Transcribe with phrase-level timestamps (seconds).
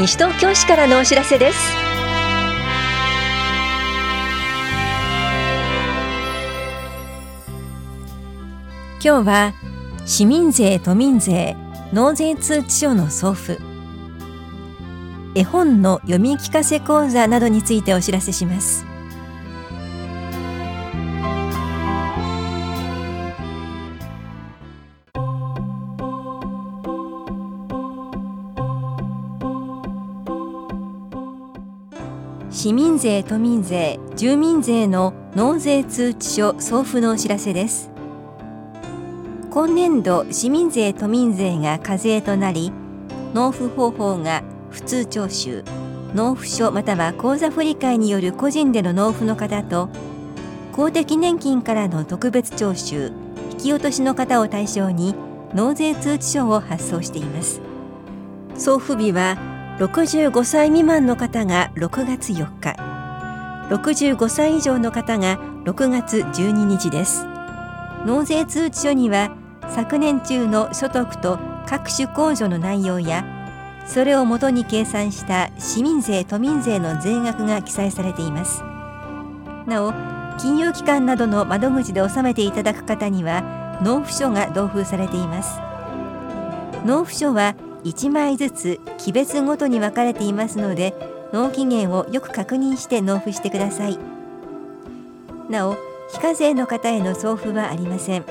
[0.00, 1.58] 西東京市からのお知らせです。
[9.04, 9.52] 今日は
[10.06, 11.54] 市民税都民税
[11.92, 13.58] 納税通知書の送付。
[15.34, 18.89] 絵本の読み聞かせ講座などについてお知らせします。
[32.62, 37.90] 市民税都民税住民税の納税通知書送付のお知らせです。
[39.50, 42.70] 今年度市民税都民税が課税となり
[43.32, 45.64] 納付方法が普通徴収
[46.14, 49.88] 納付書または口座振替による個人での納付の方と
[50.72, 53.10] 公的年金からの特別徴収
[53.52, 55.14] 引き落としの方を対象に
[55.54, 57.62] 納税通知書を発送しています。
[58.54, 59.49] 送付日は
[59.80, 62.76] 65歳未満の方が6月4日。
[63.74, 67.24] 65歳以上の方が6月12日です。
[68.04, 69.34] 納税通知書には
[69.70, 73.24] 昨年中の所得と各種控除の内容や
[73.86, 78.62] それをもとに計算した市民税都民税の税額が記載されています。
[79.66, 79.94] なお
[80.38, 85.58] 金融機関などの窓口で納めていただく方には納付書が同封されています。
[86.84, 90.94] 納付書は1枚ずつ期別ごとに分かれていますので
[91.32, 93.98] 納期限をよく確認して納付してください。
[95.48, 95.76] なお
[96.12, 98.24] 非課税の方への送付はありません。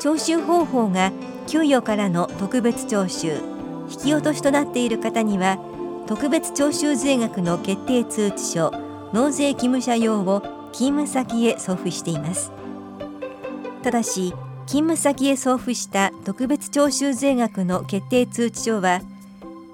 [0.00, 1.12] 徴収方法が
[1.46, 3.40] 給与からの特別徴収
[3.90, 5.58] 引き落としとなっている方には
[6.06, 8.70] 特別徴収税額の決定通知書
[9.12, 12.52] 納税義務者用を勤務先へ送付しています。
[13.82, 14.34] ただし
[14.68, 19.00] 勤務先へ送付した特別徴収税額の決定通知書は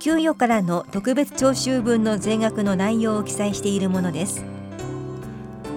[0.00, 4.44] 給与からの特別徴収分の税額の内容を記載しているものです。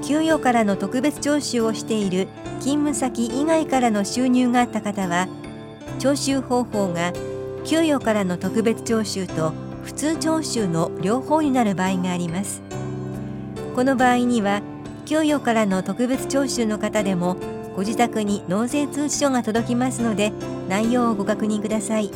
[0.05, 2.27] 給与からの特別徴収をしている
[2.59, 5.29] 勤務先以外からの収入があった方は
[5.97, 7.13] 徴収方法が
[7.63, 9.53] 給与からの特別徴収と
[9.85, 12.61] 普通徴収の両方になる場合があります。
[13.77, 14.61] この場合には
[15.05, 17.37] 給与からの特別徴収の方でも
[17.75, 20.31] ご自宅に納税通知書が届きますので
[20.67, 22.09] 内容をご確認ください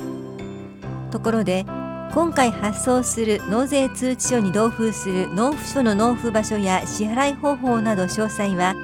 [1.12, 1.66] ところで
[2.12, 8.76] 今回発送する納税通知書に同封する納付書の納付場所や支払い方法など詳細は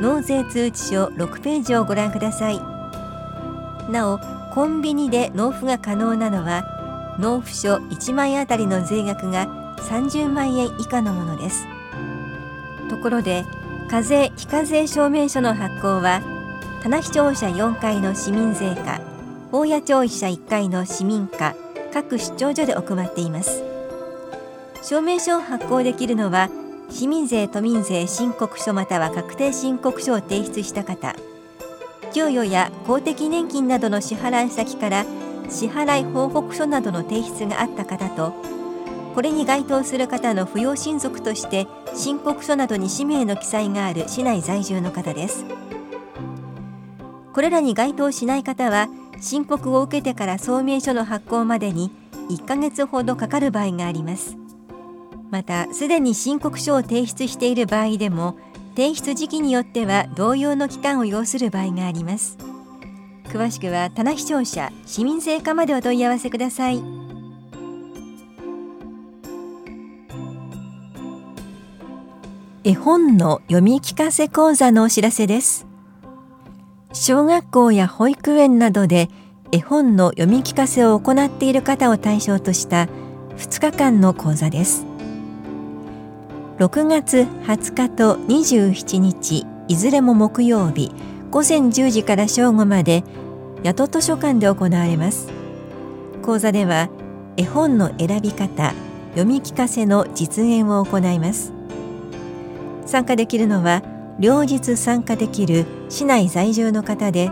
[0.00, 2.60] 納税通知書6ページをご覧ください
[3.90, 4.18] なお
[4.52, 9.46] コンビニで納付が可能なのは納付書1枚あたりの税額が
[9.78, 11.66] 30万円以下のものです
[12.88, 13.44] ところで
[13.88, 16.22] 課税非課税証明書の発行は
[16.82, 19.00] 棚視聴者4階の市民税課
[19.52, 21.54] 大谷町医者1階の市民課
[21.92, 23.62] 各出張所で行っています。
[24.82, 26.50] 証明書を発行できるのは
[26.90, 31.16] 市民税都民税申告書または確定申告書を提出した方。
[32.12, 35.04] 給与や公的年金などの支払い先から
[35.50, 38.32] 支払い報告書などの提出があった方と
[39.16, 45.46] これに該当する方の扶養親族として申告書などに氏名の記載がある市内在住の方です。
[47.32, 48.88] これらに該当しない方は
[49.18, 51.90] 申告を受けてから証明書の発行までに
[52.28, 54.36] 1ヶ月ほどかかる場合があります。
[55.30, 58.36] またすでに申告書を提出している場合でも
[58.76, 62.36] 提出時期によっては同様の期間を要する場合があります。
[63.24, 67.05] 詳しくは棚視聴者市民税課までお問い合わせください。
[72.68, 75.68] 絵本の読み聞かせ講座のお知らせです。
[76.92, 79.08] 小学校や保育園などで
[79.52, 82.88] 絵本の読み聞かせを行っている方を対象とした
[83.36, 84.84] 2日間の講座です。
[86.58, 90.90] 6月20日と27日いずれも木曜日
[91.30, 93.04] 午前10時から正午まで
[93.62, 95.28] 八戸図書館で行われます。
[96.20, 96.88] 講座では
[97.36, 98.74] 絵本の選び方
[99.10, 101.55] 読み聞かせの実演を行います。
[102.86, 103.82] 参加できるのは
[104.18, 107.30] 両日参加できる市内在住の方で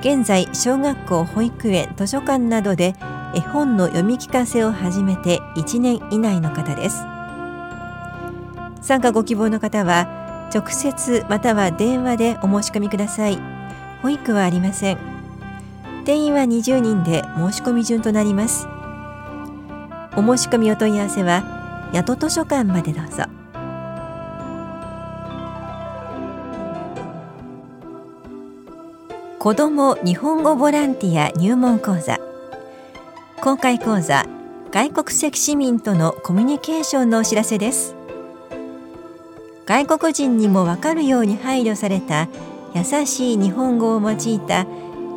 [0.00, 2.94] 現在小学校保育園図書館などで
[3.34, 6.98] 絵本の読み聞かせを始めて1年以内の方です。
[8.80, 13.38] 参加ご希望の方は直接または電話でお申し込みください。
[14.00, 14.98] 保育はありません。
[16.04, 18.68] 定員は20人で申し込み順となります。
[20.16, 23.45] お申し込みお問い合わせは八戸図書館までどうぞ。
[29.46, 32.18] 子ども日本語ボランティア入門講座。
[33.40, 34.26] 公開講座
[34.72, 37.94] 外国籍市民とのコミュニケーションのお知らせです。
[39.64, 42.26] 外国人にもわかるように配慮された
[42.74, 44.66] 優しい日本語を用いた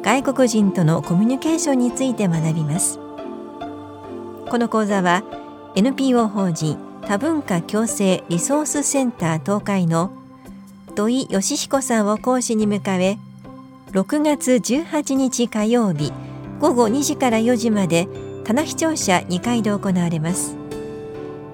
[0.04, 3.00] 外国人とのコミュニケーションについて学びます。
[4.48, 5.24] この講座は
[5.74, 6.78] NPO 法人
[7.08, 10.12] 多文化共生リソースセンター東海の
[10.94, 13.18] 土井義彦さんを講師に迎え
[13.92, 16.14] 6月18日火曜日
[16.60, 18.08] 午後2時から4時まで
[18.44, 20.56] 棚視聴者2回で行われます。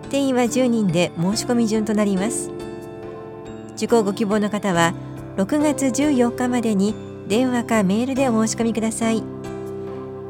[0.10, 2.52] 定員は10人で申し込み順となります。
[3.76, 4.94] 受講ご希望の方は
[5.38, 6.94] 6月14日までに
[7.28, 9.24] 電話かメールでお申し込みください。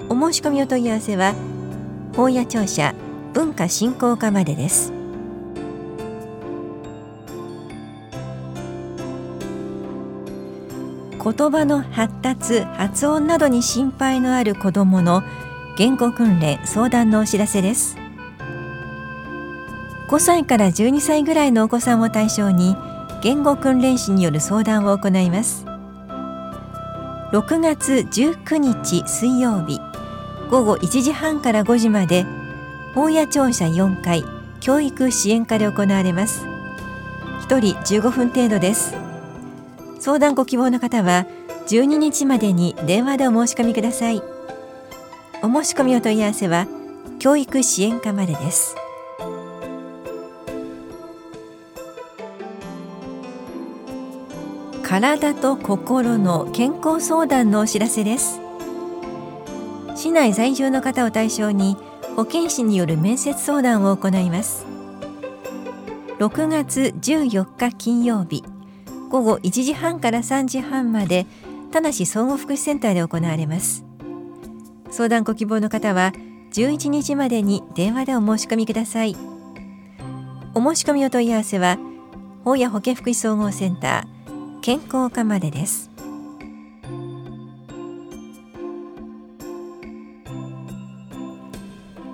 [0.07, 1.33] お申し込みお問い合わせは
[2.15, 2.93] 本屋庁舎
[3.33, 4.94] 文化振興課までです。
[11.25, 15.23] 言葉の発達発音などに心配のある子どもの
[15.75, 17.97] 言語訓練相談のお知らせです。
[20.07, 22.75] 5歳から12歳ぐらいのお子さんを対象に
[23.23, 25.65] 言語訓練士による相談を行います。
[27.31, 29.81] 6月19日水曜日
[30.51, 32.23] 午後1時半から5時まで
[32.95, 34.23] 大谷庁舎4階
[34.59, 36.45] 教育支援課で行われます。
[37.49, 39.14] 1人15分程度です。
[39.99, 41.25] 相談ご希望の方は
[41.67, 44.21] 12日までに電話でお申し込みください。
[45.41, 46.67] お申し込みお問い合わせは
[47.19, 48.75] 教育支援課までです。
[54.83, 58.39] 体と心の健康相談のお知らせです。
[59.95, 61.77] 市内在住の方を対象に
[62.15, 64.65] 保健師による面接相談を行います。
[66.19, 68.54] 6月14日金曜日。
[69.09, 71.25] 午後1時半から3時半まで
[71.71, 73.85] 田梨総合福祉センターで行われます。
[74.89, 76.13] 相談ご希望の方は
[76.53, 79.15] 11日までに電話でお申し込みください。
[80.53, 81.77] お申し込みお問い合わせは
[82.45, 85.91] 大谷保健福祉総合センター健康課までです。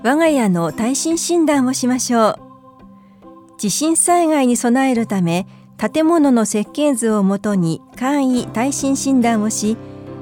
[0.04, 2.40] 我が家の耐震診断をしましょう。
[3.60, 5.46] 地震災害に備えるため
[5.82, 9.78] 建物の設計図をもとに簡易耐震診断をし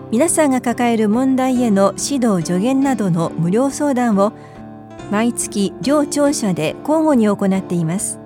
[0.09, 4.31] 皆さんが抱える問題への指導助言などの無料相談を
[5.11, 8.19] 毎月両庁舎で交互に行っています。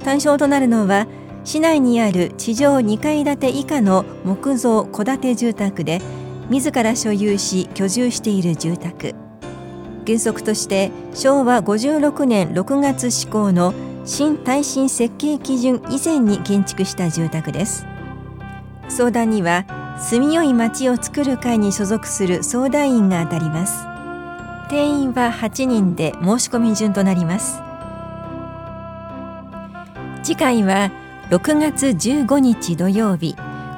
[0.00, 1.06] 対象となるのは
[1.44, 6.00] 市内にある地上2階建て以下の木造戸建て住宅で
[6.50, 9.14] 自ら所有し居住している住宅。
[10.04, 13.72] 原則として昭和56年6月施行の
[14.06, 17.86] 新耐震設計基準以前に建築した住宅です。
[18.88, 19.64] 相談には
[19.98, 23.86] 住みよい町を作る会に所属する相談員が当たります。
[24.68, 27.62] 定員は8人で申し込み順となります。
[30.22, 30.90] 次回は
[31.30, 33.34] 6月15日土曜日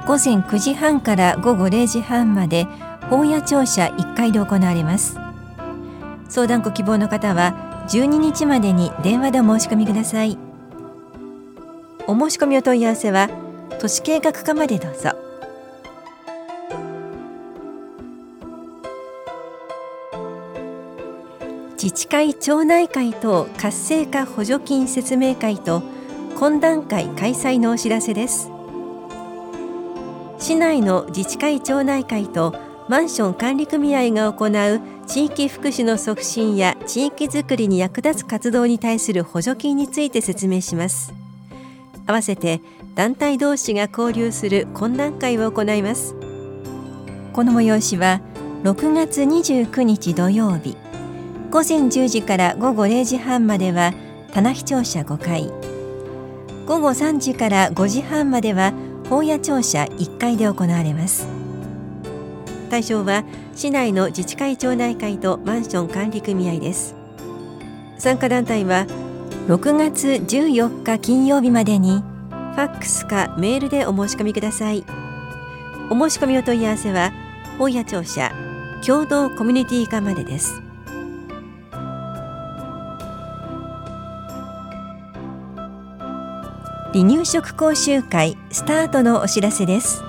[0.07, 2.67] 午前9時半から午後0時半まで
[3.11, 5.21] 本屋庁舎1階で行われます。
[6.29, 10.37] 相談ご希望の方は12日までに電話でお申し込みください。
[12.09, 13.29] お申し込みお問い合わせは
[13.81, 15.11] 都市計画課までどうぞ。
[21.75, 25.83] 自治会町内会等活性化補助金説明会と
[26.37, 28.51] 懇談会開催のお知らせです。
[30.39, 32.55] 市内の自治会町内会と
[32.89, 41.15] マンション管理組合が行う地域福祉の促進や地域づくりに役立つ活動に対する補助金について説明します。
[42.07, 42.61] 合わせて
[42.95, 46.15] 団体同士が交流する懇談会を行います。
[47.33, 48.21] この催しは
[48.65, 50.77] 6月29日土曜日
[51.51, 53.93] 午前10時から午後0時半までは
[54.33, 55.53] 棚視聴者5回
[56.67, 58.73] 午後3時から5時半までは
[59.09, 61.36] 本屋庁舎1階で行われます。
[62.67, 66.95] 対象は市内の自治会町内会とマンション管理組合です。
[67.99, 68.87] 参加団体は
[69.49, 74.85] 6月14日金曜日までにファックスかメールでお申し込みください。
[75.91, 77.13] お申し込みお問い合わせは
[77.59, 78.33] 本屋庁舎
[78.85, 80.61] 共同コミュニティ課までです。
[86.93, 90.03] 離乳食講習会スタートのお知らせです。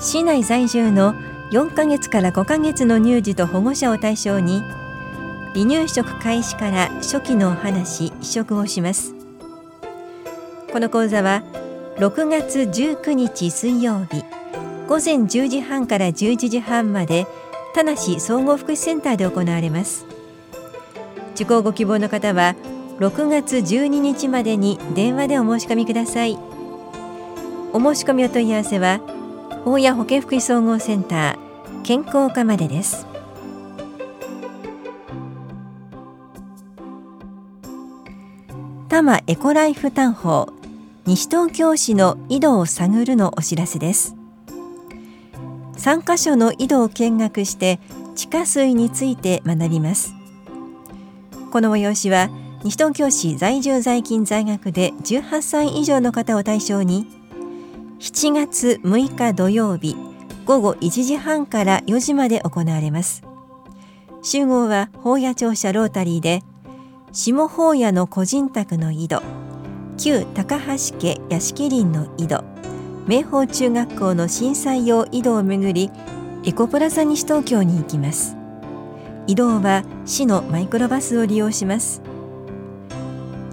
[0.00, 1.14] 市内在住の
[1.52, 4.62] 4ヶ月から5ヶ月の乳児と保護者を対象に
[5.52, 9.14] 離乳食開始から初期のお話移植をします。
[10.72, 11.42] この講座は
[11.98, 14.24] 6月19日水曜日
[14.88, 17.26] 午前10時半から11時半まで
[17.74, 20.06] 田梨総合福祉センターで行われます。
[21.34, 22.54] 受講ご希望の方は
[22.98, 26.38] 6月12日までに電話でお申し込みください。
[27.74, 29.00] お申し込みお問い合わせは
[29.64, 33.06] 大谷保健福祉総合センター健康課までです。
[38.88, 40.52] 多摩エコライフ担保
[41.06, 44.16] 西東京市の井戸を探るのお知らせです。
[45.76, 47.78] 3カ所の井戸を見学して
[48.16, 50.12] 地下水について学びます。
[51.52, 52.30] この催しは
[52.64, 57.21] 西東京市在住在勤在学で18歳以上の方を対象に
[58.02, 59.96] 7月6日土曜日
[60.44, 63.22] 午後1時半から4時まで行われます。
[64.22, 66.42] 集合は法屋庁舎ロータリーで
[67.12, 69.22] 下法屋の個人宅の井戸
[69.98, 72.42] 旧高橋家屋敷林の井戸
[73.06, 75.88] 明豊中学校の震災用井戸をめぐり
[76.44, 78.36] エコプラザ西東京に行きます。
[79.28, 82.02] 移動は市のマイクロバスを利用します。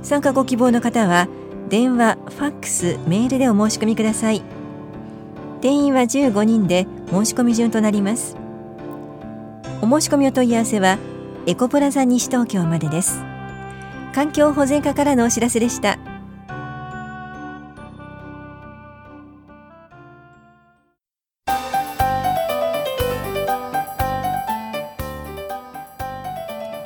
[0.02, 1.28] 参加ご希望の方は
[1.70, 4.42] 電話、ファックス、メールでお申し込みください。
[5.62, 8.36] 定員は15人で申し込み順となります。
[9.82, 10.98] お申し込みお問い合わせは
[11.46, 13.22] エコプラザ西東京までです。
[14.16, 16.00] 環境保全課からのお知らせでした。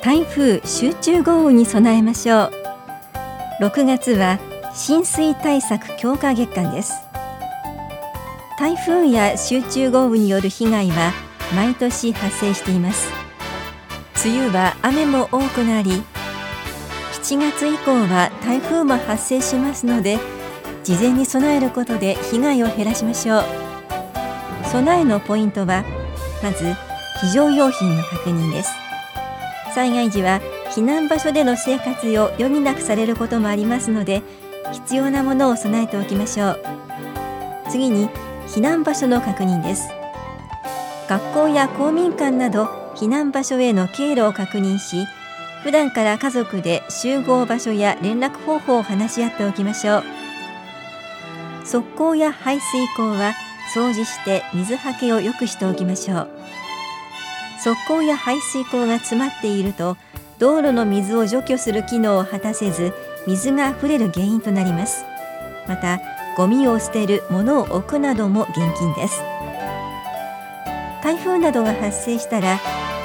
[0.02, 2.50] 台風集中豪雨に備えましょう。
[3.60, 4.38] 6月は
[4.76, 6.94] 浸水対策強化月間です。
[8.58, 11.12] 台風や集中豪雨による被害は
[11.54, 13.08] 毎年発生しています。
[14.26, 16.02] 梅雨は雨も多くなり
[17.22, 20.18] 7月以降は台風も発生しますので
[20.82, 23.44] 事前に備えることで被害を減らしましょう。
[24.72, 25.84] 備えのポイントは
[26.42, 26.74] まず
[27.20, 28.72] 非常用品の確認です。
[29.72, 30.40] 災害時は
[30.70, 34.22] 避難場所での生活を余儀なくされることもありますので
[34.72, 36.60] 必要なものを備えておきましょう。
[37.70, 38.08] 次に
[38.46, 39.88] 避難場所の確認です。
[41.08, 45.06] 学校や公民館など避難場所への経路を確認し
[45.62, 50.04] 普段から家族で集合場所や連絡方法を話し合っておきましょう。
[51.66, 53.32] 側溝や排水溝は
[53.74, 56.28] 掃除して水はけを良くしておきましょう。
[57.62, 59.96] 側溝や排水溝が詰まっていると
[60.38, 62.92] 道路の水を除去する機能を果たせず
[63.26, 65.04] 水が溢れる原因となります。
[65.66, 66.00] また
[66.36, 69.22] ゴミを捨てる物を置くなども厳禁です。
[71.02, 72.58] 台風などが発生したら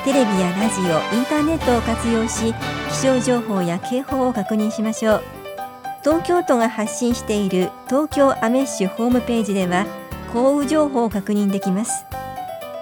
[0.06, 2.54] テレビやラジオ、インターネットを活用し
[2.90, 5.24] 気象情報や警報を確認しましょう。
[6.02, 9.86] 東京都が発信している東京アメッシュホームページでは
[10.34, 12.06] 降雨情報を確認できます。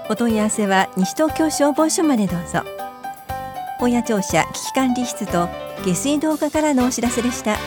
[0.09, 2.61] お問い合わせは西東京消防署までどうぞ。
[3.79, 5.49] 本屋庁舎危機管理室と
[5.83, 7.57] 下水道課からのお知らせでした。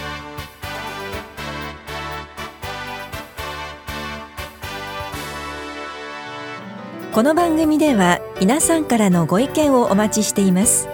[7.12, 10.88] この番組では皆さんからのご意見をお待ちしています。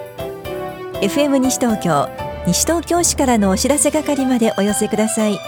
[1.03, 2.09] FM 西東京
[2.47, 5.39] 西東京市からのお知らせ係までお寄せください。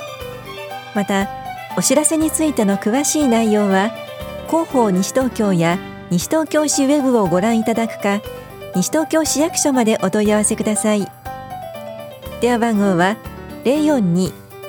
[0.94, 1.28] また
[1.76, 3.90] お知らせについての詳しい内容は
[4.48, 5.78] 広報西東京や
[6.10, 8.20] 西東京市ウェブをご覧いただくか
[8.74, 11.17] 西東京市役所までお問い合わせください。
[12.40, 13.16] 電話番号は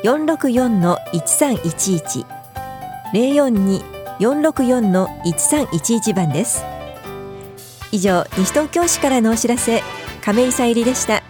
[0.03, 2.25] 042-464-1311
[4.19, 6.63] 042-464-1311番です
[7.91, 9.81] 以上西東京市からのお知らせ
[10.23, 11.23] 亀井さゆりでした